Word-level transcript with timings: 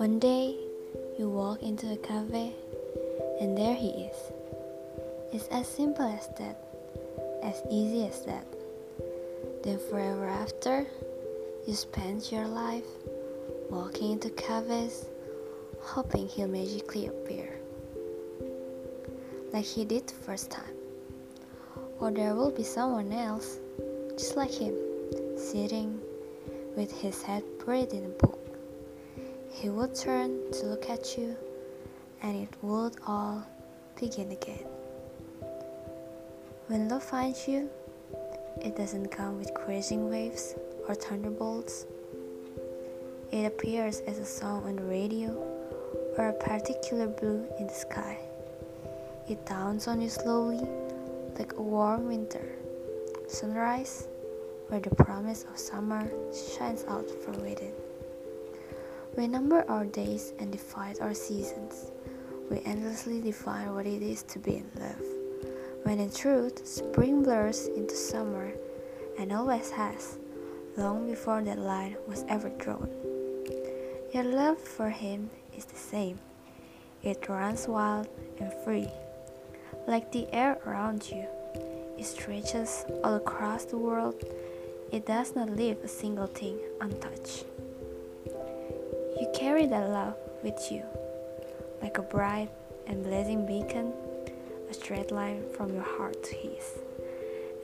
One 0.00 0.18
day, 0.18 0.56
you 1.18 1.28
walk 1.28 1.62
into 1.62 1.92
a 1.92 1.96
cafe, 1.98 2.54
and 3.38 3.54
there 3.54 3.74
he 3.74 4.08
is. 4.08 4.16
It's 5.30 5.46
as 5.48 5.68
simple 5.68 6.06
as 6.06 6.26
that, 6.38 6.56
as 7.42 7.60
easy 7.70 8.06
as 8.06 8.24
that. 8.24 8.46
Then, 9.62 9.78
forever 9.90 10.26
after, 10.26 10.86
you 11.66 11.74
spend 11.74 12.32
your 12.32 12.46
life 12.48 12.86
walking 13.68 14.12
into 14.12 14.30
cafes, 14.30 15.04
hoping 15.82 16.28
he'll 16.28 16.48
magically 16.48 17.08
appear. 17.08 17.60
Like 19.52 19.66
he 19.66 19.84
did 19.84 20.06
the 20.06 20.14
first 20.14 20.50
time. 20.50 20.76
Or 21.98 22.10
there 22.10 22.34
will 22.34 22.52
be 22.52 22.64
someone 22.64 23.12
else, 23.12 23.58
just 24.16 24.34
like 24.34 24.50
him, 24.50 24.74
sitting 25.36 26.00
with 26.74 26.90
his 26.90 27.20
head 27.20 27.44
buried 27.66 27.92
in 27.92 28.06
a 28.06 28.08
book. 28.08 28.49
He 29.52 29.68
would 29.68 29.94
turn 29.94 30.50
to 30.52 30.66
look 30.66 30.88
at 30.88 31.18
you, 31.18 31.36
and 32.22 32.36
it 32.36 32.48
would 32.62 32.96
all 33.06 33.44
begin 33.98 34.30
again. 34.30 34.64
When 36.68 36.88
love 36.88 37.02
finds 37.02 37.48
you, 37.48 37.68
it 38.62 38.76
doesn't 38.76 39.08
come 39.08 39.38
with 39.38 39.52
crashing 39.52 40.08
waves 40.08 40.54
or 40.88 40.94
thunderbolts. 40.94 41.84
It 43.32 43.44
appears 43.44 44.00
as 44.06 44.18
a 44.18 44.24
song 44.24 44.64
on 44.64 44.76
the 44.76 44.82
radio 44.82 45.30
or 46.16 46.28
a 46.28 46.32
particular 46.32 47.08
blue 47.08 47.44
in 47.58 47.66
the 47.66 47.74
sky. 47.74 48.18
It 49.28 49.44
dawns 49.46 49.88
on 49.88 50.00
you 50.00 50.08
slowly 50.08 50.60
like 51.38 51.54
a 51.54 51.62
warm 51.62 52.06
winter 52.06 52.56
sunrise 53.28 54.08
where 54.68 54.80
the 54.80 54.94
promise 54.94 55.44
of 55.50 55.58
summer 55.58 56.10
shines 56.32 56.84
out 56.88 57.10
from 57.22 57.40
within. 57.42 57.72
We 59.20 59.28
number 59.28 59.66
our 59.68 59.84
days 59.84 60.32
and 60.38 60.50
divide 60.50 60.98
our 61.00 61.12
seasons. 61.12 61.90
We 62.50 62.62
endlessly 62.64 63.20
define 63.20 63.74
what 63.74 63.84
it 63.84 64.00
is 64.00 64.22
to 64.22 64.38
be 64.38 64.56
in 64.56 64.70
love. 64.80 65.04
When 65.82 65.98
in 66.00 66.10
truth, 66.10 66.66
spring 66.66 67.22
blurs 67.22 67.66
into 67.66 67.94
summer 67.94 68.50
and 69.18 69.30
always 69.30 69.70
has, 69.72 70.16
long 70.78 71.06
before 71.06 71.42
that 71.42 71.58
line 71.58 71.98
was 72.08 72.24
ever 72.28 72.48
drawn. 72.48 72.88
Your 74.14 74.24
love 74.24 74.56
for 74.58 74.88
him 74.88 75.28
is 75.54 75.66
the 75.66 75.76
same. 75.76 76.18
It 77.02 77.28
runs 77.28 77.68
wild 77.68 78.08
and 78.38 78.50
free, 78.64 78.88
like 79.86 80.12
the 80.12 80.32
air 80.32 80.56
around 80.64 81.10
you. 81.10 81.26
It 81.98 82.06
stretches 82.06 82.86
all 83.04 83.16
across 83.16 83.66
the 83.66 83.76
world. 83.76 84.24
It 84.90 85.04
does 85.04 85.36
not 85.36 85.50
leave 85.50 85.76
a 85.84 85.88
single 85.88 86.26
thing 86.26 86.58
untouched. 86.80 87.44
Carry 89.40 89.64
that 89.64 89.88
love 89.88 90.16
with 90.42 90.70
you, 90.70 90.82
like 91.80 91.96
a 91.96 92.02
bright 92.02 92.50
and 92.86 93.02
blazing 93.02 93.46
beacon, 93.46 93.90
a 94.68 94.74
straight 94.74 95.10
line 95.10 95.42
from 95.56 95.72
your 95.72 95.82
heart 95.96 96.22
to 96.24 96.34
his. 96.34 96.78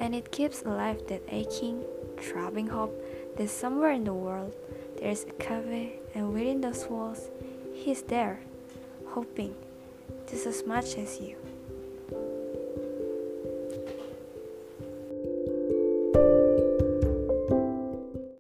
And 0.01 0.15
it 0.15 0.31
keeps 0.31 0.63
alive 0.63 1.03
that 1.09 1.21
aching, 1.29 1.85
throbbing 2.19 2.69
hope 2.69 2.99
that 3.37 3.51
somewhere 3.51 3.91
in 3.91 4.05
the 4.05 4.15
world 4.15 4.55
there 4.99 5.11
is 5.11 5.25
a 5.25 5.33
cafe, 5.33 5.99
and 6.15 6.33
within 6.33 6.63
those 6.63 6.87
walls, 6.87 7.29
he 7.75 7.91
is 7.91 8.01
there, 8.01 8.41
hoping 9.09 9.55
just 10.31 10.47
as 10.47 10.65
much 10.67 10.97
as 10.97 11.21
you. 11.21 11.37